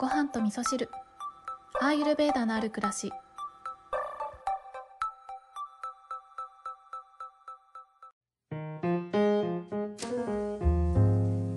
[0.00, 0.88] ご飯と味噌汁。
[1.78, 3.12] アーユルベーダのある暮らし。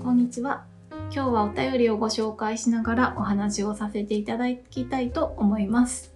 [0.03, 0.65] こんにちは。
[1.09, 6.13] 今日はお便りをご紹介しながらお話をさせていただきたいと思います。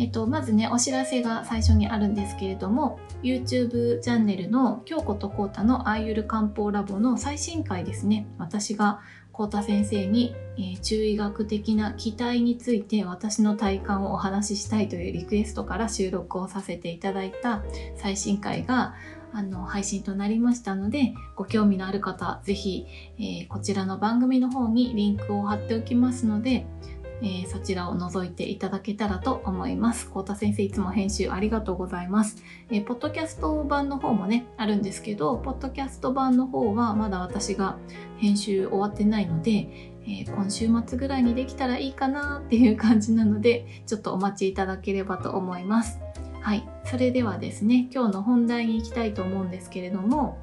[0.00, 9.00] えっと、まずね、お知らせが最初にあるんですけれども、YouTube チャンネルの京子とコータのアーユル漢方ラボの最新回ですね、私が
[9.30, 17.62] コータ先生に、えー、中医学的な期待について私の体感をお話ししたいというリクエストから収録をさせていただいた
[17.96, 18.94] 最新回が
[19.32, 22.86] あの配信となりましたのでご興味のある方ぜひ、
[23.18, 26.66] えー、こちらの番組の方にリンクを貼っておきますので
[27.22, 30.08] えー、そちらを覗いていただけたらと思います。
[30.08, 32.42] コータ先生いつも編集ありがとうございます。
[32.70, 37.76] えー、ポッドキャスト版の方もね、あるんですけど、ポッドキャスト版の方はまだ私が
[38.18, 39.68] 編集終わってないので、
[40.04, 46.00] えー、今週末ぐらいにできたらいいかなっていう感じなので、ちょっとお待ちいただければと思います。
[46.40, 46.66] はい。
[46.84, 50.38] それではですね、今日の本題に行きたいと思うんですけれども、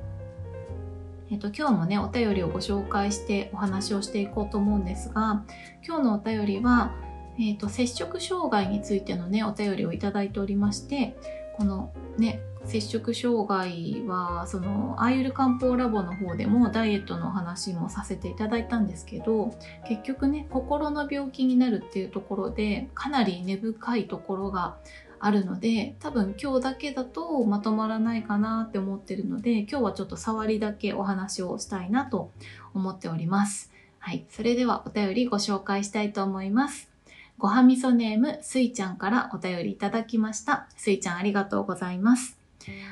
[1.29, 5.43] えっと、今日もね、お便りをご紹介してお話をしていこうと思うんですが、
[5.85, 6.93] 今日のお便りは、
[7.37, 11.17] えっと、摂食障害についてのね、お便りをいただいておりまして、
[11.57, 19.53] このね、摂食障害は、その、アーユル漢方ラボの方でもダイエットのお話もさせていただいたんですけど、
[19.87, 24.77] 結局ね、心の病気になるっていうところで、かなり根深いところが
[25.19, 32.31] あるので多分今日だけだとまとまらないかなって思ってるので今日はちょっと触りだけお話をしたいなと
[32.73, 33.71] 思っております。
[33.99, 34.25] はい。
[34.29, 36.89] それではお便りご紹介したいと思います。
[37.37, 40.67] ごはみそネームすいちゃんからお便りいただきました。
[40.75, 42.37] すいちゃんありがとうございます。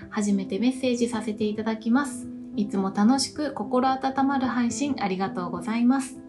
[0.09, 2.27] 初めてメッセージさせていただきます。
[2.55, 6.24] いつも楽しく心温まる配信ありがとうございます。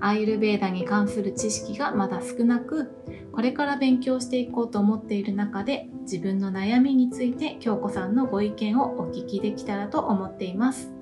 [0.00, 2.90] アーユルベーダに関する知識がまだ少なく
[3.32, 10.92] これから勉強していこうと思っている中で自分の悩みについて京子さんのご意見をお聞きできたらと思っています。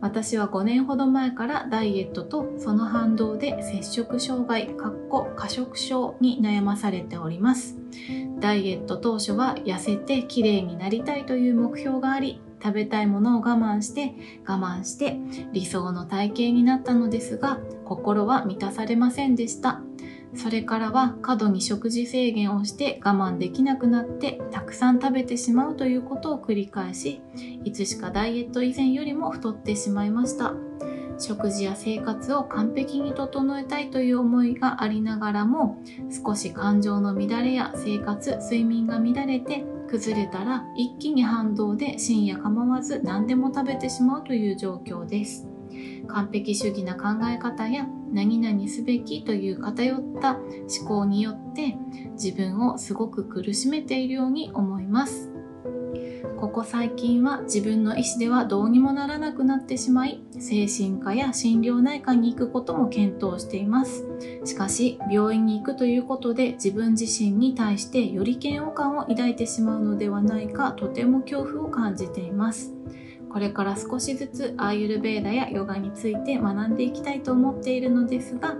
[0.00, 7.76] 私は5年ほど前からダイエットとその反動で摂食障害かっこ過食症に悩まされております。
[8.38, 14.14] ダイエット当初は痩せて綺麗になりたいという目標があり食べたいものを我慢して
[14.46, 15.18] 我慢して
[15.52, 19.80] 理想の体型になったのですが心は満たされませんでした。
[20.34, 27.22] それからは過度に食事制限をして我慢できなくなってたくさん食べてしまうということを繰り返し
[27.64, 30.52] いつしかダイエット以前よりも太ってしまいました。
[31.18, 35.78] 食事や生活を完璧に整えたいという思いがありながらも
[36.10, 45.55] 少し感情の乱れや生活睡眠が乱れて崩れたら一気に反動で深夜構わず何でも食べてしまうという状況です。
[46.08, 51.76] 完璧主義な考え方や何々すべきという偏った思考によって
[52.12, 55.30] 自分をすごく苦しめているように思います。
[56.38, 64.04] ここ最近は自分の意思ではどうにもならなくなってしまい精神科や心療内科に行くことも検討しています。
[64.44, 72.74] しかし病院に行くということで自分自身に対してより嫌悪感を抱いてしまうのではないかとても恐怖を感じています。
[73.36, 78.54] これから少しずつアーユルベーダやヨガについて学んでいきたいと思っているのですが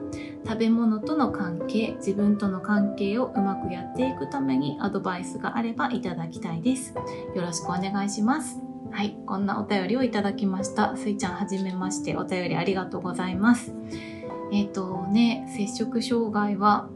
[0.44, 6.92] 食べ物との関係自分との関係をうまくやっていくためにアドバイスがあればいただきたいです。
[7.34, 8.60] よろしくお願いします。
[8.90, 10.94] はいこんなお便りをいただきました。
[10.94, 13.72] すいちゃんはじめましてお便りありがとうございます。
[14.52, 16.90] えっ、ー、とね摂食障害は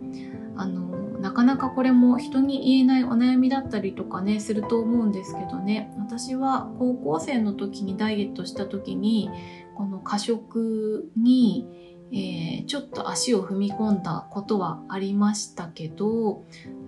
[0.54, 0.99] あの
[1.30, 5.94] なかなかこれも人に言えないお悩みだったりとかねすると思うんですけどね。
[5.96, 9.30] 私は高校生の時にダイエットした時に
[9.76, 16.42] この過食に、えー、ちょっと足を踏み込んだことはありましたけど、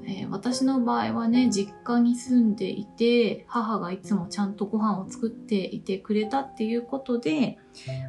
[0.04, 7.58] えー、私の場合はね実家に住んでいて母がいつもちゃんとご飯を作っていてくれたっていうことで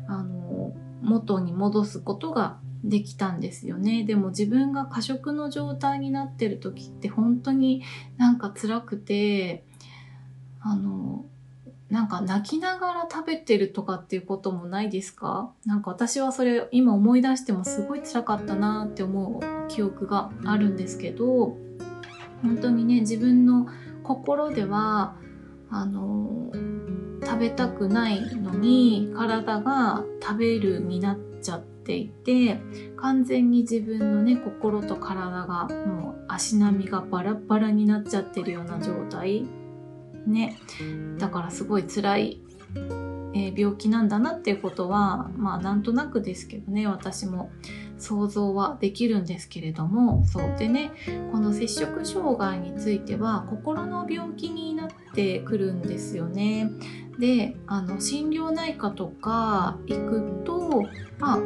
[0.07, 0.73] あの
[1.03, 4.03] 元に戻すことができたんですよね。
[4.03, 7.84] でも自分が過食の状態になってる時って本当に
[8.18, 9.64] なんか辛くて、
[10.59, 11.26] あの、
[11.90, 15.52] なんか泣きながら食べてるとかっていうこともないですか？
[15.66, 21.56] なんか私はそれ今思い出してもすごい辛かったなって思う記憶があるんですけど、
[22.41, 23.68] 本当にね、自分の
[24.03, 25.16] 心では、
[25.70, 26.52] あの、
[27.24, 31.33] 食べたくないのに体が食べるになっちゃ
[31.84, 32.59] て、いて
[32.97, 39.46] 完全に自分のね心と体がもう足並みがバラバラになっちゃってるような状態。
[40.26, 40.58] ね。
[41.18, 42.41] だからすごい辛い、
[43.35, 47.52] えー、病気なんだなっていうことはまあなんとなくですけどね私も
[47.97, 50.26] 想像はできるんですけれども。
[50.26, 50.56] そう。
[50.58, 50.91] でね
[51.32, 56.72] この摂食障害については心の病気になってくるんですよね。
[57.19, 60.83] であの心療内科とか行くと、
[61.19, 61.39] まあ、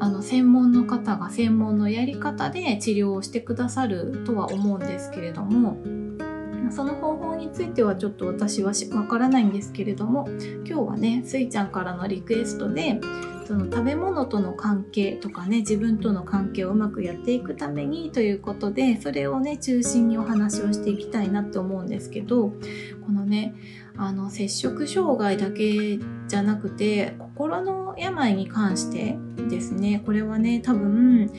[0.00, 5.78] あの専門の方が専門のやり方で治療をしてくださるとは思うんですけれども
[6.70, 10.26] その方法についてはちょっと私はわからないんですけれども
[10.64, 12.98] 今日はねスイちゃんからのリクエストで
[13.46, 23.54] その食べ物との関係とかね自分との関係をうまくやっていくためにということでそれをね中心にお話をしていきたいなって思うんですけどこのね
[23.96, 25.98] あの摂食障害だけ
[26.28, 29.16] じゃなくて心の病に関して
[29.48, 30.02] ですね。
[30.04, 31.30] これはね多分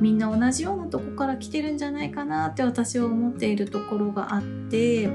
[0.00, 5.08] みんな同じようなとこから来てるんじゃないかなって私は思っているところがあって、え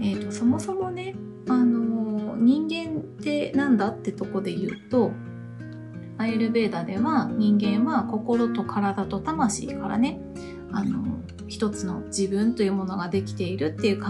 [0.00, 1.14] ーと、そもそもね、
[1.46, 5.12] あの人間ってなんだってとこで言うと
[6.16, 10.20] アイルベーダでは人間は心と体と魂からね
[10.72, 11.20] あの
[11.50, 14.08] 一つの自分というものができているっていう考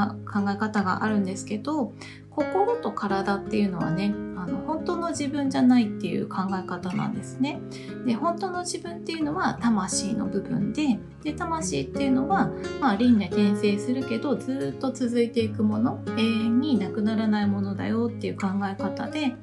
[0.49, 1.93] え方があるんですけど
[2.29, 4.59] 心と体っていうのはねあの
[4.91, 7.61] 当の自分じゃないっていう考え方なんですね。
[8.05, 12.51] で本当の自分っていうのは魂の部分でで魂っていうのは、
[12.81, 19.35] まあ、輪廻転生するけどずっと続いていくもの永遠になくならないものだよっていう考え方で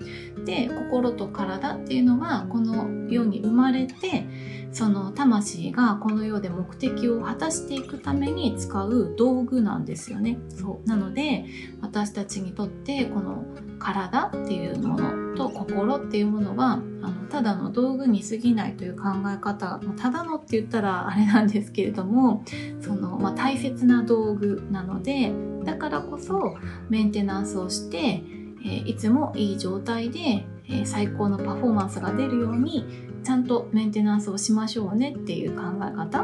[0.44, 4.26] で心と体っていうのはこの世に生まれて
[4.72, 10.40] その魂がこの世で目的を果たしていくために使う道具なんですよね。
[10.50, 11.46] そうなので
[11.82, 13.46] 私たちにとってこの
[13.80, 16.78] 体っていうものと心っていうものはあ
[17.10, 22.44] のただの道具に過ぎないという考え方、ま、ただのって言ったらあれなんですけれども
[22.82, 25.32] その、まあ、大切な道具なので
[25.64, 26.56] だからこそ
[26.90, 28.24] メンテナンスをして、
[28.66, 32.86] え、いつもいい状態で、え、最高のパフォーマンスが出るように
[33.24, 36.24] ちゃんとメンテナンスをしましょうねっていう考え方。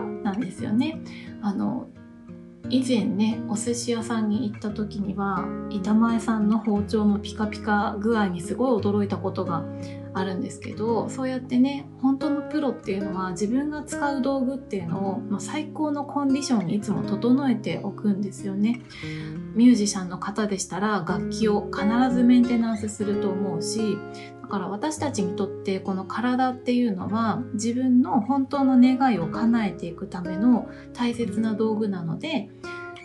[2.73, 9.63] 以前ねお寿司屋さんに行った時には板前さんの包丁のピカピカ具合にすごい驚いたことが
[10.13, 18.81] あるんですけどそうやってね本当のプロっていうのは自分が使う道具っていうのを、まあ、最高のコンディションにいつも整えておくんですよね
[19.55, 23.97] ミュージシャンの方でしたら楽器を必ずメンテナンスすると思うし
[24.43, 32.49] だから私たちにとってこの体っていうのは自分の本当の願いを叶えていくための大切な道具なので、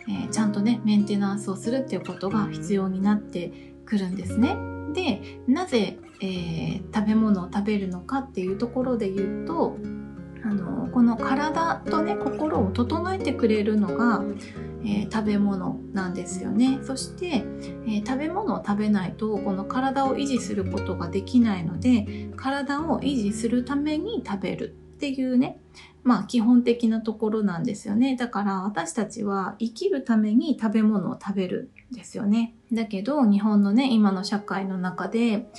[0.08, 3.52] えー、ちゃんとねメンテナンスをするっていうことが必要になって
[3.86, 4.56] くるんですね。
[4.92, 9.76] でなぜ、えー、食べ物を食べるのかっていうところで言うと
[10.44, 14.22] あのこの体とね心を整えてくれるのが
[14.84, 16.78] えー、食べ物なんですよね。
[16.82, 25.60] そして、えー、食べ物を食べないとこの体を維持することができないので体を維持するために食べるっていうね
[26.04, 28.16] まあ基本的なところなんですよね。
[28.16, 32.54] だから私たちは生きるために食べ物を食べるんですよね。
[32.72, 35.50] だけど日本のね今の社会の中で、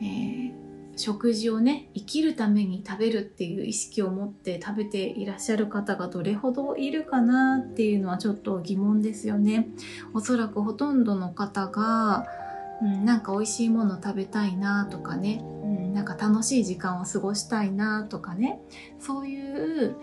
[0.00, 0.68] えー
[0.98, 9.68] 食事をね生きるために食べるっていう意識を持って食べていらっしゃる方がどれほどいるかなっていうのはちょっと疑問ですよね。
[10.12, 12.26] おそらくほとんどの方が、
[12.82, 18.60] うん、なんか美味しいもの食べたいなとかね、うん、なんか楽しい時間を過ごしたいなとかね
[18.98, 19.96] そういう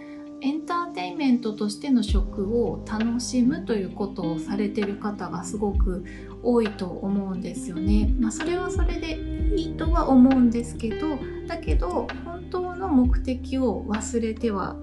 [0.46, 6.06] エンターテインメントとしての食を楽しむということをされてる方がすごく
[6.44, 8.14] 多いと思うんですよね。
[8.20, 9.18] まあ、それはそれで
[9.58, 14.76] いいとは思うんですけどだけど本当の目的を忘れては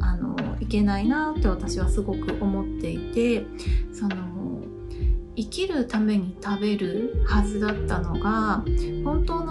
[0.00, 3.44] あのいけないなって私はすごく思っていて
[3.92, 4.16] その
[5.36, 8.64] 生きるために食べるはずだったのが
[9.04, 9.41] 本当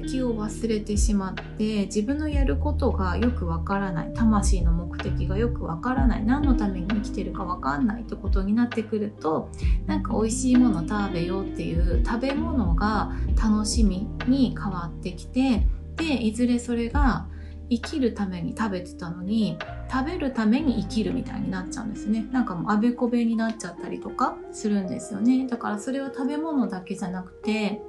[0.00, 9.50] 的を忘れてしまって自分のやることがよくわからない魂の目的がよくわからない何のために生きてるかわかんないってことになってくると
[9.86, 17.28] なんか美味しいもの食べようっていう食べ物が楽しみに変わってきてでいずれそれが
[17.68, 19.58] 生きるために食べてたのに
[19.90, 22.26] 食べるために生きるみたいになっちゃうんですね。
[22.30, 25.46] なんかもうあべこべになっちゃったりとかするんですよね。
[25.46, 27.82] だからそれは食べ物だけじゃなくて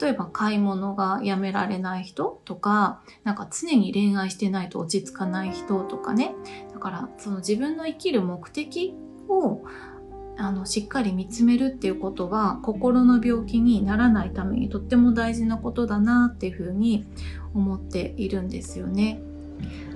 [0.00, 6.34] 例えば買い物がやめられない人とかなんか常に恋愛してないと落ち着かない人とかね
[6.72, 8.94] だからその自分の生きる目的
[9.28, 9.62] を
[10.36, 17.06] あのしっかり見つめるっていうことは心の病気にならないためにとっても大事なことだなっていうふうに
[17.54, 19.20] 思っているんですよね。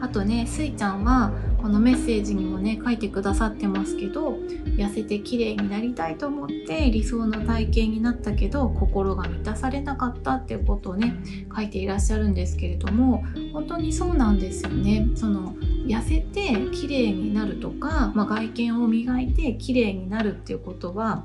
[0.00, 4.33] あとねスイちゃんはこのメッセージにもね書いてくださってますけど
[4.76, 11.14] 痩せて綺麗になりたいと思って理想の体型になったけど心が満たされなかったっていうことをね
[11.54, 15.09] 書いていらっしゃるんですけれども本当にそうなんですよね。
[15.14, 15.54] その
[15.87, 21.25] 痩せて綺麗になるとか、まあ、外見を磨いて綺麗になるっていうことは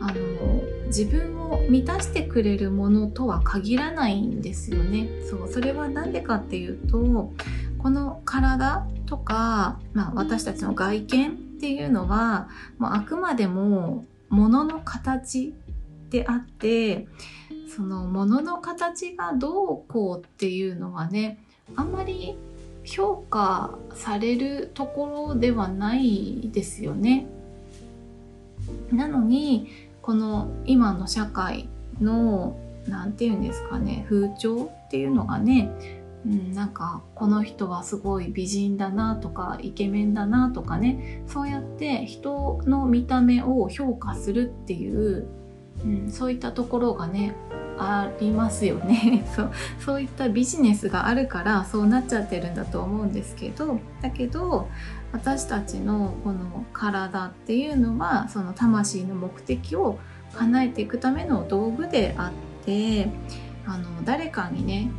[0.00, 5.08] あの自分を満たしてくれるものとは限らないんですよね。
[5.28, 7.32] そうそれは何でかっていうと
[7.86, 15.54] この体とか、まあ、私たちの外見っていうのはもうあくまでも物の形
[16.10, 17.06] であって
[17.68, 21.38] その物の形がどうこうっていうのはね
[21.76, 22.36] あんまり
[22.82, 27.28] 評価されるところではないですよね。
[28.90, 29.68] なのに
[30.02, 31.68] この今の社会
[32.00, 35.70] の何て言うんですかね風潮っていうのがね
[36.26, 41.22] うん、なんかこの人はすごい美人だなとかイケメンだなとかね。
[41.28, 45.28] そうやって人の見た目を評価するっていう、
[45.84, 47.36] うん、そういったところがね
[47.78, 49.24] ありますよね。
[49.36, 53.78] そうそういったビジネスがあるからそうなっちゃってるんだと思うんですけど。
[54.02, 54.68] だけど
[55.12, 59.98] 私たちのこの体っていうのはその魂の目的を
[60.34, 63.08] 叶えていくための道具であって
[63.64, 64.90] あの誰かにね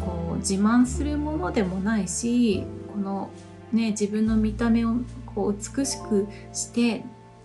[0.00, 3.30] こう自慢するものでもないしこの、
[3.72, 4.94] ね、自分の見た目を
[5.34, 7.04] こう美しくして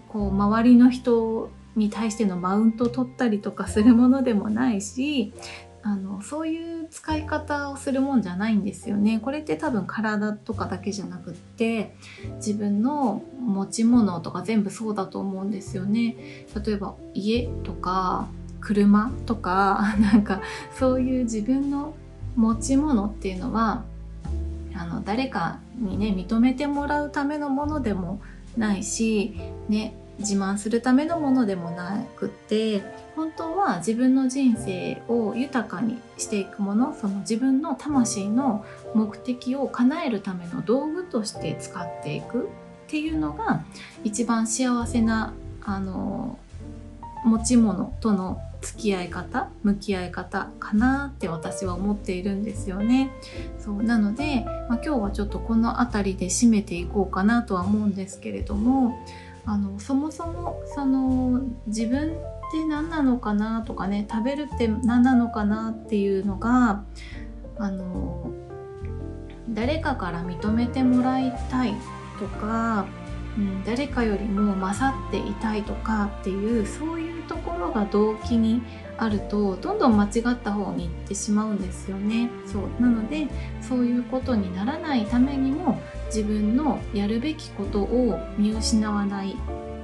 [0.09, 5.33] こう周りの人に対してのマウントを取ったりとかするものでもないし
[5.83, 9.19] あのそういう使い方をするもんじゃないんですよね。
[9.19, 11.95] これって多分体とかだけじゃなくって
[12.35, 16.45] 自分の持ち物とか全部そうだと思うんですよね。
[16.63, 18.27] 例えば家とか
[18.59, 20.41] 車とか なんか
[20.77, 21.95] そういう自分の
[22.35, 23.83] 持ち物っていうのは
[24.75, 28.21] あの誰かにね認めてもらうためのものでも
[28.57, 29.35] ないし、
[29.69, 32.81] ね、自慢するためのものでもなくって
[33.15, 42.47] 本当は自分の人生を豊かにしていくものその自分の魂の目的を叶えるための道具として使っていくっ
[42.87, 43.63] ていうのが
[44.03, 45.33] 一番幸せな
[45.63, 46.39] あの
[47.23, 53.11] 持ち物との付き合い方向き合い方かなって私は思っているんですよね。
[53.59, 58.99] そうなので、まあ、今日はちょっとこの辺りで締めていこうかなとは思うんですけれども
[59.45, 66.83] あのそもそもその自分って何なのかなとかね食べるって何なのかなっていうのが
[67.57, 68.31] あの
[69.49, 71.73] 誰かから認めてもらいたい
[72.19, 72.85] とか
[73.37, 78.61] うん、誰かよりも勝っていたいとかっていうそういうところが動機に
[78.97, 82.29] あるとどんどん間違った方に行ってしまうんですよね。
[82.45, 83.27] そうなので
[83.61, 89.35] そういうことにならないためにも自分のやるべきことを見失わない、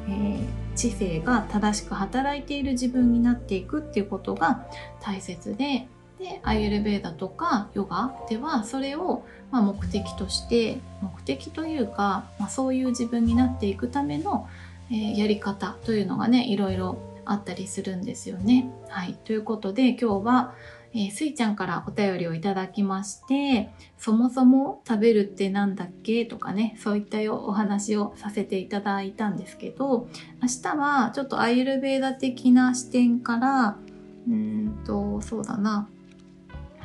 [0.08, 4.68] えー、知性が正しく働いている自分になっていくっていうことが
[5.02, 5.88] 大切で
[6.20, 14.48] でアイエルベーダとかヨガではそれをま目的として目的というか、まあ、そういう自分になっていくための、
[14.92, 18.70] え、やり方というのがねいろいろあったりするんですよね。
[18.90, 20.54] はい、ということで今日は、
[20.94, 30.08] えー、スイちゃんからお便りをいただきましてそもそも食べるって何だっけとかねそういったお話をさせていただいたんですけど
[30.42, 33.78] 明日はちょっとアイルベーダ的な視点から
[34.28, 35.90] うんとそうだな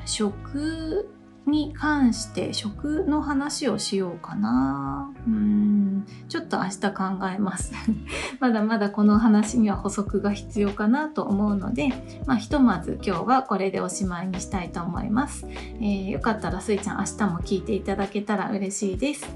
[0.06, 1.08] 食
[1.46, 5.12] に関して食の話をしようかな。
[5.26, 6.06] うん。
[6.28, 7.04] ちょっと明日考
[7.34, 7.72] えます。
[8.38, 11.88] まだまだこの話には補足が必要かなと思うので、
[12.26, 15.46] まあ、ひとまず今日はこれでおしまいにしたいと思います、
[15.80, 19.28] えー、よかったらすいちゃん明日も聞いていただけたら嬉しいです。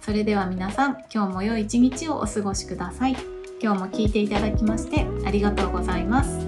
[0.00, 3.16] それでは皆さん今日も良い一日をお過ごしください。
[3.62, 6.43] 今日も聞いていただきましてありがとうございます。